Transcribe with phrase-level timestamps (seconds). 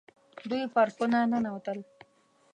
[0.49, 1.79] دوی پر خونه ننوتل.